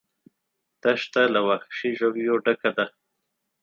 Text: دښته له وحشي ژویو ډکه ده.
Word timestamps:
دښته 0.81 1.21
له 1.33 1.39
وحشي 1.47 1.89
ژویو 1.99 2.35
ډکه 2.45 2.69
ده. 2.77 2.85